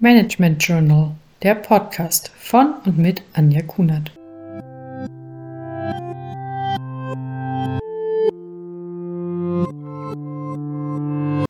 Management 0.00 0.62
Journal, 0.62 1.16
der 1.42 1.56
Podcast 1.56 2.28
von 2.28 2.72
und 2.84 2.98
mit 2.98 3.20
Anja 3.32 3.62
Kunert. 3.62 4.12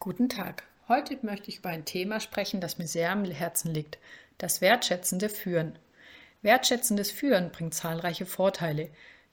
Guten 0.00 0.28
Tag. 0.28 0.64
Heute 0.88 1.18
möchte 1.22 1.50
ich 1.50 1.58
über 1.58 1.68
ein 1.68 1.84
Thema 1.84 2.18
sprechen, 2.18 2.60
das 2.60 2.78
mir 2.78 2.88
sehr 2.88 3.12
am 3.12 3.24
Herzen 3.24 3.72
liegt: 3.72 3.98
das 4.38 4.60
wertschätzende 4.60 5.28
Führen. 5.28 5.78
Wertschätzendes 6.42 7.12
Führen 7.12 7.52
bringt 7.52 7.74
zahlreiche 7.74 8.26
Vorteile. 8.26 8.88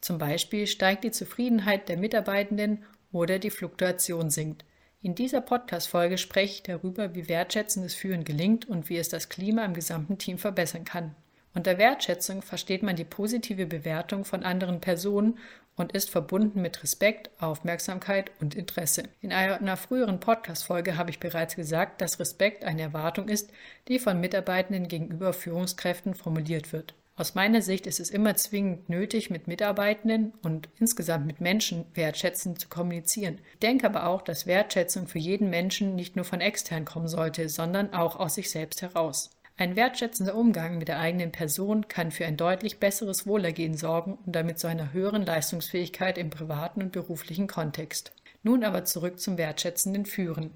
Zum 0.00 0.18
Beispiel 0.18 0.68
steigt 0.68 1.02
die 1.02 1.10
Zufriedenheit 1.10 1.88
der 1.88 1.96
Mitarbeitenden 1.96 2.84
oder 3.10 3.40
die 3.40 3.50
Fluktuation 3.50 4.30
sinkt. 4.30 4.64
In 5.04 5.16
dieser 5.16 5.40
Podcast-Folge 5.40 6.16
spreche 6.16 6.54
ich 6.54 6.62
darüber, 6.62 7.12
wie 7.16 7.28
wertschätzendes 7.28 7.92
Führen 7.92 8.22
gelingt 8.22 8.68
und 8.68 8.88
wie 8.88 8.98
es 8.98 9.08
das 9.08 9.28
Klima 9.28 9.64
im 9.64 9.74
gesamten 9.74 10.16
Team 10.16 10.38
verbessern 10.38 10.84
kann. 10.84 11.16
Unter 11.54 11.76
Wertschätzung 11.76 12.40
versteht 12.40 12.84
man 12.84 12.94
die 12.94 13.04
positive 13.04 13.66
Bewertung 13.66 14.24
von 14.24 14.44
anderen 14.44 14.80
Personen 14.80 15.40
und 15.74 15.90
ist 15.90 16.08
verbunden 16.08 16.62
mit 16.62 16.84
Respekt, 16.84 17.30
Aufmerksamkeit 17.40 18.30
und 18.40 18.54
Interesse. 18.54 19.02
In 19.20 19.32
einer 19.32 19.76
früheren 19.76 20.20
Podcast-Folge 20.20 20.96
habe 20.96 21.10
ich 21.10 21.18
bereits 21.18 21.56
gesagt, 21.56 22.00
dass 22.00 22.20
Respekt 22.20 22.64
eine 22.64 22.82
Erwartung 22.82 23.28
ist, 23.28 23.50
die 23.88 23.98
von 23.98 24.20
Mitarbeitenden 24.20 24.86
gegenüber 24.86 25.32
Führungskräften 25.32 26.14
formuliert 26.14 26.72
wird. 26.72 26.94
Aus 27.14 27.34
meiner 27.34 27.60
Sicht 27.60 27.86
ist 27.86 28.00
es 28.00 28.08
immer 28.08 28.36
zwingend 28.36 28.88
nötig, 28.88 29.28
mit 29.28 29.46
Mitarbeitenden 29.46 30.32
und 30.42 30.70
insgesamt 30.78 31.26
mit 31.26 31.42
Menschen 31.42 31.84
wertschätzend 31.92 32.58
zu 32.58 32.68
kommunizieren. 32.68 33.38
Ich 33.52 33.58
denke 33.58 33.86
aber 33.86 34.06
auch, 34.06 34.22
dass 34.22 34.46
Wertschätzung 34.46 35.06
für 35.06 35.18
jeden 35.18 35.50
Menschen 35.50 35.94
nicht 35.94 36.16
nur 36.16 36.24
von 36.24 36.40
extern 36.40 36.86
kommen 36.86 37.08
sollte, 37.08 37.50
sondern 37.50 37.92
auch 37.92 38.16
aus 38.16 38.36
sich 38.36 38.50
selbst 38.50 38.80
heraus. 38.80 39.30
Ein 39.58 39.76
wertschätzender 39.76 40.34
Umgang 40.34 40.78
mit 40.78 40.88
der 40.88 40.98
eigenen 40.98 41.32
Person 41.32 41.86
kann 41.86 42.10
für 42.10 42.24
ein 42.24 42.38
deutlich 42.38 42.80
besseres 42.80 43.26
Wohlergehen 43.26 43.76
sorgen 43.76 44.18
und 44.24 44.34
damit 44.34 44.58
zu 44.58 44.66
einer 44.66 44.94
höheren 44.94 45.26
Leistungsfähigkeit 45.26 46.16
im 46.16 46.30
privaten 46.30 46.82
und 46.82 46.92
beruflichen 46.92 47.46
Kontext. 47.46 48.12
Nun 48.42 48.64
aber 48.64 48.86
zurück 48.86 49.20
zum 49.20 49.36
wertschätzenden 49.36 50.06
Führen. 50.06 50.52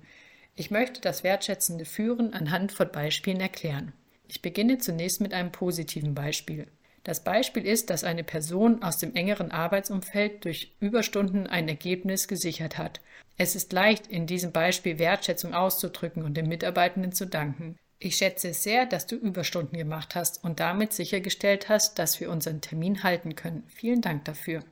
Ich 0.55 0.71
möchte 0.71 1.03
das 1.03 1.23
wertschätzende 1.23 1.85
Führen 1.85 2.33
anhand 2.33 2.73
von 2.73 2.91
Beispielen 2.91 3.41
erklären. 3.41 3.93
Ich 4.29 4.43
beginne 4.43 4.79
zunächst 4.79 5.21
mit 5.21 5.33
einem 5.33 5.53
positiven 5.53 6.15
Beispiel. 6.15 6.67
Das 7.05 7.23
Beispiel 7.23 7.65
ist, 7.65 7.91
dass 7.91 8.03
eine 8.03 8.25
Person 8.25 8.83
aus 8.83 8.99
dem 8.99 9.15
engeren 9.15 9.53
Arbeitsumfeld 9.53 10.45
durch 10.45 10.75
Überstunden 10.81 11.47
ein 11.47 11.69
Ergebnis 11.69 12.27
gesichert 12.27 12.79
hat. 12.79 13.01
Es 13.39 13.55
ist 13.55 13.73
leicht, 13.73 14.09
in 14.09 14.27
diesem 14.27 14.51
Beispiel 14.51 14.99
Wertschätzung 14.99 15.55
auszudrücken 15.55 16.25
und 16.25 16.37
den 16.37 16.49
Mitarbeitenden 16.49 17.13
zu 17.13 17.27
danken. 17.27 17.77
Ich 17.99 18.17
schätze 18.17 18.49
es 18.49 18.63
sehr, 18.63 18.87
dass 18.87 19.07
du 19.07 19.15
Überstunden 19.15 19.79
gemacht 19.79 20.15
hast 20.15 20.43
und 20.43 20.59
damit 20.59 20.93
sichergestellt 20.93 21.69
hast, 21.69 21.99
dass 21.99 22.21
wir 22.21 22.31
unseren 22.31 22.61
Termin 22.61 23.03
halten 23.03 23.37
können. 23.37 23.63
Vielen 23.69 24.01
Dank 24.01 24.25
dafür. 24.25 24.65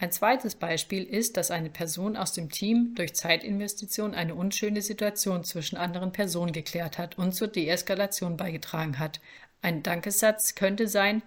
Ein 0.00 0.12
zweites 0.12 0.54
Beispiel 0.54 1.04
ist, 1.04 1.36
dass 1.36 1.50
eine 1.50 1.68
Person 1.68 2.16
aus 2.16 2.32
dem 2.32 2.50
Team 2.50 2.94
durch 2.94 3.14
Zeitinvestition 3.14 4.14
eine 4.14 4.34
unschöne 4.34 4.80
Situation 4.80 5.44
zwischen 5.44 5.76
anderen 5.76 6.10
Personen 6.10 6.52
geklärt 6.52 6.96
hat 6.96 7.18
und 7.18 7.34
zur 7.34 7.48
Deeskalation 7.48 8.38
beigetragen 8.38 8.98
hat. 8.98 9.20
Ein 9.60 9.82
Dankessatz 9.82 10.54
könnte 10.54 10.88
sein, 10.88 11.22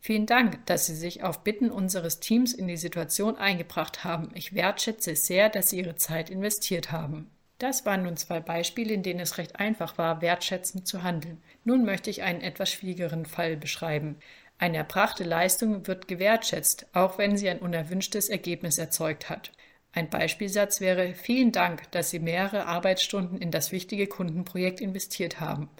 Vielen 0.00 0.26
Dank, 0.26 0.64
dass 0.66 0.86
Sie 0.86 0.94
sich 0.94 1.24
auf 1.24 1.42
Bitten 1.42 1.72
unseres 1.72 2.20
Teams 2.20 2.52
in 2.52 2.68
die 2.68 2.76
Situation 2.76 3.36
eingebracht 3.36 4.04
haben. 4.04 4.30
Ich 4.34 4.54
wertschätze 4.54 5.16
sehr, 5.16 5.48
dass 5.48 5.70
Sie 5.70 5.78
Ihre 5.78 5.96
Zeit 5.96 6.30
investiert 6.30 6.92
haben. 6.92 7.28
Das 7.58 7.84
waren 7.84 8.04
nun 8.04 8.16
zwei 8.16 8.38
Beispiele, 8.38 8.94
in 8.94 9.02
denen 9.02 9.18
es 9.18 9.38
recht 9.38 9.58
einfach 9.58 9.98
war, 9.98 10.22
wertschätzend 10.22 10.86
zu 10.86 11.02
handeln. 11.02 11.42
Nun 11.64 11.84
möchte 11.84 12.10
ich 12.10 12.22
einen 12.22 12.42
etwas 12.42 12.70
schwierigeren 12.70 13.26
Fall 13.26 13.56
beschreiben. 13.56 14.16
Eine 14.58 14.78
erbrachte 14.78 15.24
Leistung 15.24 15.86
wird 15.86 16.08
gewertschätzt, 16.08 16.86
auch 16.92 17.16
wenn 17.16 17.36
sie 17.36 17.48
ein 17.48 17.60
unerwünschtes 17.60 18.28
Ergebnis 18.28 18.76
erzeugt 18.78 19.30
hat. 19.30 19.52
Ein 19.92 20.10
Beispielsatz 20.10 20.80
wäre 20.80 21.14
Vielen 21.14 21.52
Dank, 21.52 21.90
dass 21.92 22.10
Sie 22.10 22.18
mehrere 22.18 22.66
Arbeitsstunden 22.66 23.40
in 23.40 23.50
das 23.50 23.72
wichtige 23.72 24.06
Kundenprojekt 24.06 24.80
investiert 24.80 25.40
haben. 25.40 25.70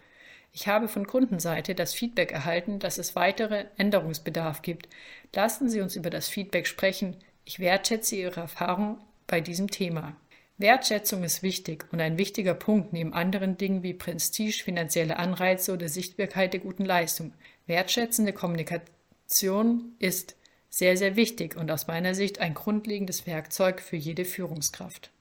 Ich 0.52 0.66
habe 0.66 0.88
von 0.88 1.06
Kundenseite 1.06 1.74
das 1.74 1.92
Feedback 1.92 2.32
erhalten, 2.32 2.78
dass 2.78 2.98
es 2.98 3.14
weitere 3.16 3.66
Änderungsbedarf 3.76 4.62
gibt. 4.62 4.88
Lassen 5.34 5.68
Sie 5.68 5.80
uns 5.80 5.94
über 5.94 6.10
das 6.10 6.28
Feedback 6.28 6.66
sprechen. 6.66 7.16
Ich 7.44 7.60
wertschätze 7.60 8.16
Ihre 8.16 8.40
Erfahrung 8.40 8.98
bei 9.26 9.40
diesem 9.40 9.70
Thema. 9.70 10.16
Wertschätzung 10.58 11.22
ist 11.22 11.44
wichtig 11.44 11.86
und 11.92 12.00
ein 12.00 12.18
wichtiger 12.18 12.54
Punkt 12.54 12.92
neben 12.92 13.14
anderen 13.14 13.56
Dingen 13.56 13.84
wie 13.84 13.94
Prestige, 13.94 14.62
finanzielle 14.64 15.16
Anreize 15.16 15.72
oder 15.72 15.88
Sichtbarkeit 15.88 16.52
der 16.52 16.60
guten 16.60 16.84
Leistung. 16.84 17.32
Wertschätzende 17.66 18.32
Kommunikation 18.32 19.92
ist 20.00 20.34
sehr, 20.68 20.96
sehr 20.96 21.14
wichtig 21.14 21.56
und 21.56 21.70
aus 21.70 21.86
meiner 21.86 22.14
Sicht 22.14 22.40
ein 22.40 22.54
grundlegendes 22.54 23.26
Werkzeug 23.26 23.80
für 23.80 23.96
jede 23.96 24.24
Führungskraft. 24.24 25.12